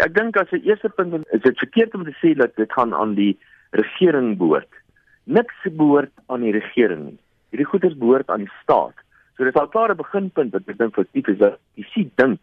Ek 0.00 0.14
dink 0.14 0.36
as 0.36 0.48
'n 0.52 0.64
eerste 0.64 0.88
punt 0.88 1.26
is 1.36 1.42
dit 1.42 1.58
verkeerd 1.58 1.94
om 1.94 2.04
te 2.04 2.14
sê 2.22 2.34
dat 2.34 2.56
dit 2.56 2.72
gaan 2.72 2.94
aan 2.94 3.14
die 3.14 3.38
regering 3.70 4.38
behoort. 4.38 4.72
Niks 5.24 5.54
behoort 5.64 6.12
aan 6.26 6.40
die 6.40 6.52
regering 6.52 7.04
nie. 7.04 7.18
Hierdie 7.50 7.66
goederes 7.66 7.98
behoort 7.98 8.30
aan 8.30 8.44
die 8.44 8.52
staat. 8.62 8.96
So 9.36 9.44
dit 9.44 9.54
is 9.54 9.60
al 9.60 9.68
klaar 9.68 9.90
'n 9.90 9.96
beginpunt 9.96 10.52
wat 10.52 10.68
ek 10.68 10.78
dink 10.78 10.94
tipe 11.12 11.30
is 11.30 11.38
dat 11.38 11.58
jy 11.74 11.84
sien 11.92 12.10
dink 12.14 12.40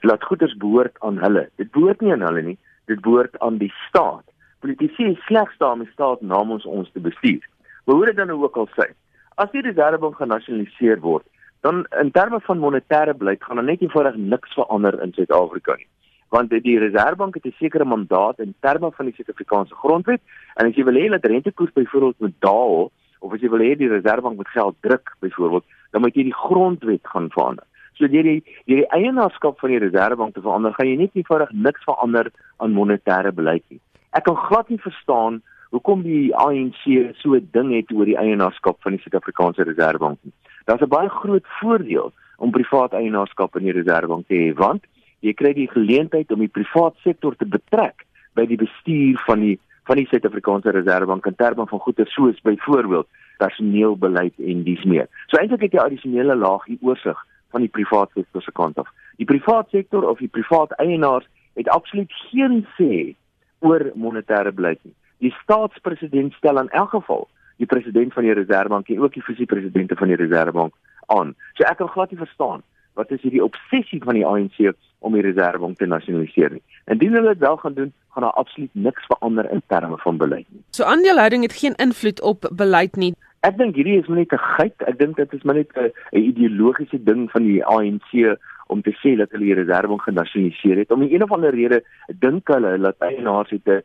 dat 0.00 0.24
goederes 0.24 0.56
behoort 0.56 0.96
aan 1.00 1.18
hulle. 1.18 1.48
Dit 1.56 1.70
behoort 1.70 2.00
nie 2.00 2.12
aan 2.12 2.26
hulle 2.26 2.42
nie, 2.42 2.58
dit 2.86 3.00
behoort 3.00 3.38
aan 3.38 3.58
die 3.58 3.72
staat. 3.88 4.24
Politici 4.60 5.04
is 5.04 5.24
slegs 5.26 5.58
daar 5.58 5.72
om 5.72 5.84
die 5.84 5.92
staat 5.92 6.20
namens 6.20 6.64
ons 6.64 6.90
te 6.92 7.00
bestuur. 7.00 7.46
Hoe 7.84 8.06
dit 8.06 8.16
dan 8.16 8.30
ook 8.30 8.56
al 8.56 8.68
sê, 8.68 8.90
as 9.36 9.50
die 9.50 9.62
reservebank 9.62 10.16
genasionaliseer 10.16 11.00
word, 11.00 11.26
dan 11.60 11.86
in 12.00 12.10
terme 12.10 12.40
van 12.40 12.58
monetêre 12.58 13.14
beleid 13.14 13.44
gaan 13.44 13.56
daar 13.56 13.64
net 13.64 13.80
eenvoudig 13.80 14.16
niks 14.16 14.52
verander 14.52 15.02
in 15.02 15.12
Suid-Afrika 15.12 15.76
nie 15.76 15.86
want 16.30 16.50
die 16.50 16.78
reservebank 16.78 17.34
het 17.34 17.46
'n 17.46 17.58
sekere 17.58 17.84
mandaat 17.84 18.38
in 18.38 18.54
terme 18.60 18.90
van 18.92 19.06
die 19.06 19.14
Suid-Afrikaanse 19.14 19.74
grondwet 19.74 20.20
en 20.54 20.66
as 20.66 20.74
jy 20.74 20.84
wil 20.84 20.94
hê 20.94 21.08
dat 21.10 21.24
rentekoers 21.24 21.72
byvoorbeeld 21.72 22.18
moet 22.18 22.38
daal 22.38 22.90
of 23.20 23.32
as 23.32 23.40
jy 23.40 23.48
wil 23.48 23.60
hê 23.60 23.76
die 23.76 23.88
reservebank 23.88 24.36
moet 24.36 24.48
geld 24.48 24.76
druk 24.80 25.16
byvoorbeeld 25.20 25.64
dan 25.90 26.00
moet 26.00 26.14
jy 26.14 26.22
die 26.22 26.34
grondwet 26.34 27.02
gaan 27.02 27.30
verander. 27.30 27.64
So 27.98 28.08
deur 28.08 28.22
die 28.22 28.42
deur 28.64 28.80
die 28.80 28.90
eienaarskap 28.96 29.58
van 29.60 29.70
die 29.70 29.78
reservebank 29.78 30.34
te 30.34 30.40
verander, 30.40 30.72
gaan 30.72 30.88
jy 30.88 30.96
net 30.96 31.14
eenvoudig 31.14 31.50
niks 31.52 31.84
verander 31.84 32.30
aan 32.56 32.72
monetêre 32.72 33.32
beleid 33.32 33.64
nie. 33.68 33.80
Ek 34.16 34.24
kan 34.24 34.36
glad 34.36 34.68
nie 34.68 34.80
verstaan 34.80 35.42
hoekom 35.70 36.02
die 36.02 36.30
ANC 36.34 37.14
so 37.20 37.34
'n 37.34 37.48
ding 37.52 37.74
het 37.74 37.92
oor 37.92 38.04
die 38.04 38.18
eienaarskap 38.18 38.80
van 38.82 38.92
die 38.92 39.02
Suid-Afrikaanse 39.02 39.62
reservebank 39.64 40.18
nie. 40.22 40.32
Daar's 40.66 40.82
'n 40.82 40.88
baie 40.88 41.08
groot 41.08 41.46
voordeel 41.60 42.12
om 42.38 42.50
privaat 42.50 42.92
eienaarskap 42.92 43.56
in 43.56 43.64
die 43.64 43.72
reservebank 43.72 44.26
te 44.28 44.34
hê 44.34 44.54
want 44.54 44.84
jy 45.24 45.34
kry 45.36 45.52
die 45.56 45.68
geleentheid 45.70 46.32
om 46.32 46.42
die 46.44 46.52
privaat 46.52 46.96
sektor 47.04 47.36
te 47.36 47.48
betrek 47.48 48.06
by 48.38 48.46
die 48.48 48.60
bestuur 48.60 49.20
van 49.26 49.44
die 49.44 49.58
van 49.88 49.98
die 49.98 50.06
Suid-Afrikaanse 50.06 50.70
Reserwebank 50.70 51.24
in 51.26 51.34
terme 51.34 51.64
van 51.66 51.80
goeder 51.82 52.06
soos 52.12 52.38
byvoorbeeld 52.46 53.08
personeelbeleid 53.42 54.36
en 54.38 54.62
dies 54.62 54.84
meer. 54.86 55.08
So 55.26 55.40
eintlik 55.40 55.64
het 55.66 55.74
jy 55.74 55.82
addisionele 55.82 56.36
laag 56.38 56.68
hier 56.68 56.78
oorsig 56.86 57.18
van 57.50 57.64
die 57.64 57.72
privaat 57.72 58.12
sektor 58.14 58.44
se 58.44 58.52
kant 58.54 58.78
af. 58.78 58.92
Die 59.18 59.26
privaat 59.26 59.72
sektor 59.74 60.06
of 60.06 60.20
die 60.22 60.30
privaat 60.30 60.76
eienaars 60.78 61.26
het 61.58 61.72
absoluut 61.74 62.12
geen 62.28 62.62
sê 62.76 63.16
oor 63.66 63.88
monetêre 63.98 64.52
beleid 64.54 64.78
nie. 64.84 64.94
Die 65.24 65.34
staatspresident 65.40 66.36
stel 66.38 66.60
in 66.62 66.70
elk 66.76 66.94
geval 66.94 67.26
die 67.60 67.68
president 67.68 68.14
van 68.14 68.28
die 68.28 68.36
Reserwebank 68.36 68.88
en 68.88 69.02
ook 69.02 69.16
die 69.18 69.26
visiepresidente 69.26 69.96
van 69.96 70.12
die 70.12 70.20
Reserwebank 70.20 70.76
aan. 71.12 71.34
So 71.58 71.66
ek 71.66 71.80
kan 71.82 71.90
glad 71.92 72.14
nie 72.14 72.22
verstaan 72.22 72.62
wat 72.94 73.10
is 73.10 73.22
hierdie 73.22 73.44
obsessie 73.44 74.02
van 74.02 74.14
die 74.14 74.26
ANC 74.26 74.72
om 74.98 75.16
die 75.16 75.24
reservebank 75.24 75.78
te 75.78 75.86
nasionaliseer 75.86 76.50
nie. 76.50 76.62
Indien 76.92 77.12
hulle 77.16 77.34
dit 77.34 77.38
wel 77.38 77.56
gaan 77.56 77.74
doen, 77.74 77.92
gaan 78.12 78.22
daar 78.22 78.38
absoluut 78.42 78.70
niks 78.72 79.06
verander 79.06 79.50
in 79.50 79.62
terme 79.66 79.96
van 79.98 80.16
beleid 80.16 80.46
nie. 80.48 80.62
So 80.70 80.84
aandeelhouding 80.84 81.42
het 81.42 81.52
geen 81.52 81.74
invloed 81.74 82.20
op 82.20 82.50
beleid 82.52 82.96
nie. 82.96 83.14
Ek 83.40 83.56
dink 83.56 83.78
hierdie 83.78 84.00
is 84.00 84.08
net 84.08 84.32
'n 84.32 84.44
geit. 84.56 84.82
Ek 84.84 84.98
dink 84.98 85.16
dit 85.16 85.32
is 85.32 85.42
maar 85.42 85.54
net 85.54 85.72
'n 85.76 85.92
ideologiese 86.12 87.02
ding 87.02 87.30
van 87.30 87.42
die 87.42 87.64
ANC 87.64 88.36
om 88.66 88.82
te 88.82 88.92
sê 89.02 89.16
dat 89.16 89.30
hulle 89.30 89.44
die 89.44 89.54
reservebank 89.54 90.02
genasionaliseer 90.02 90.76
het. 90.76 90.90
Om 90.90 91.02
'n 91.02 91.14
een 91.14 91.22
of 91.22 91.32
ander 91.32 91.54
rede 91.54 91.82
dink 92.18 92.48
hulle 92.48 92.78
dat 92.78 92.96
eienaars 92.98 93.50
het 93.50 93.66
'n 93.66 93.82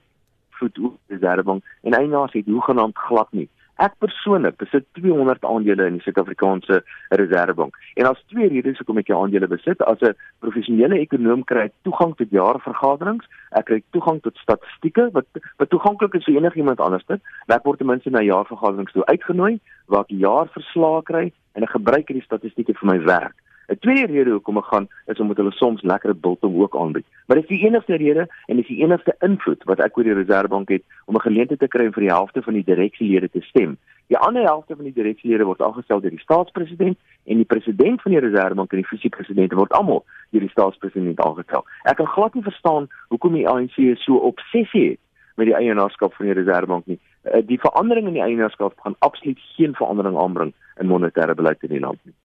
voet 0.50 0.80
op 0.80 0.98
die 1.08 1.18
reservebank 1.18 1.64
en 1.84 1.94
eienaars 1.94 2.34
het 2.34 2.46
hoegenaamd 2.46 2.98
glad 2.98 3.32
nie. 3.32 3.50
Ek 3.76 3.98
persoonlik 4.00 4.56
besit 4.62 4.86
200 4.96 5.44
aandele 5.44 5.90
in 5.90 5.98
die 5.98 6.04
Suid-Afrikaanse 6.06 6.78
Reserwebank. 7.10 7.76
En 8.00 8.08
daar's 8.08 8.24
twee 8.32 8.48
redes 8.48 8.78
hoekom 8.80 9.02
ek 9.02 9.10
die 9.10 9.16
aandele 9.18 9.50
besit. 9.52 9.82
As 9.84 10.00
'n 10.00 10.16
professionele 10.40 11.00
ekonom 11.00 11.44
kry 11.44 11.68
ek 11.68 11.74
toegang 11.84 12.16
tot 12.16 12.32
jaarvergaderings, 12.32 13.26
ek 13.52 13.66
kry 13.66 13.84
toegang 13.92 14.22
tot 14.22 14.38
statistieke 14.38 15.10
wat 15.12 15.28
wat 15.60 15.70
toeganklik 15.70 16.16
is 16.16 16.24
vir 16.24 16.40
enigiemand 16.40 16.80
anders. 16.80 17.04
Ek 17.48 17.66
word 17.66 17.78
ten 17.80 17.88
minste 17.88 18.10
na 18.10 18.22
jaarvergaderings 18.22 18.94
toe 18.94 19.06
uitgenooi 19.06 19.60
waar 19.88 20.06
ek 20.08 20.16
jaarverslae 20.24 21.04
kry 21.04 21.32
en 21.56 21.64
ek 21.64 21.76
gebruik 21.76 22.08
hierdie 22.08 22.26
statistieke 22.26 22.74
vir 22.80 22.88
my 22.88 23.00
werk. 23.04 23.36
'n 23.68 23.80
Tweede 23.80 24.14
rede 24.14 24.32
hoekom 24.32 24.58
ek 24.58 24.66
gaan 24.66 24.88
is 25.06 25.20
omdat 25.20 25.38
hulle 25.38 25.52
soms 25.52 25.82
lekker 25.82 26.16
biltong 26.16 26.56
ook 26.62 26.76
aanbied. 26.76 27.06
Maar 27.26 27.38
dis 27.38 27.48
die 27.48 27.66
enigste 27.68 27.96
rede 27.96 28.28
en 28.46 28.56
dis 28.56 28.68
die 28.68 28.84
enigste 28.84 29.16
invloed 29.20 29.64
wat 29.64 29.80
ek 29.80 29.98
oor 29.98 30.04
die 30.04 30.14
Reserwebank 30.14 30.70
het 30.70 30.84
om 31.06 31.16
'n 31.16 31.28
geleentheid 31.28 31.60
te 31.60 31.68
kry 31.68 31.92
vir 31.92 32.04
die 32.04 32.14
helfte 32.14 32.42
van 32.42 32.54
die 32.54 32.64
direksielede 32.64 33.30
te 33.30 33.42
stem. 33.42 33.78
Die 34.08 34.18
ander 34.18 34.44
helfte 34.44 34.76
van 34.76 34.86
die 34.86 34.94
direksielede 34.94 35.46
word 35.46 35.62
aangestel 35.62 36.02
deur 36.02 36.14
die 36.14 36.20
staatspresident 36.20 36.98
en 37.26 37.42
die 37.42 37.50
president 37.54 38.02
van 38.02 38.12
die 38.12 38.22
Reserwebank 38.22 38.72
en 38.72 38.84
die 38.84 38.92
visiepresident 38.92 39.54
word 39.54 39.74
almal 39.74 40.04
deur 40.30 40.46
die 40.46 40.54
staatspresident 40.54 41.20
aangestel. 41.20 41.66
Ek 41.90 41.98
kan 41.98 42.12
glad 42.14 42.34
nie 42.34 42.46
verstaan 42.46 42.90
hoekom 43.10 43.34
die 43.34 43.48
ANC 43.50 43.98
so 44.04 44.22
obsessie 44.30 44.90
het 44.90 45.02
met 45.36 45.50
die 45.50 45.58
eienaarskap 45.58 46.14
van 46.14 46.30
die 46.30 46.38
Reserwebank 46.38 46.86
nie. 46.86 47.00
Eh, 47.24 47.42
die 47.46 47.60
verandering 47.60 48.08
in 48.08 48.20
die 48.20 48.24
eienaarskap 48.24 48.78
gaan 48.80 48.96
absoluut 49.00 49.40
geen 49.56 49.74
verandering 49.76 50.18
aanbring 50.18 50.54
in 50.80 50.88
monetêre 50.92 51.36
beleid 51.36 51.64
in 51.64 51.74
die 51.74 51.84
land 51.84 52.00
nie. 52.04 52.16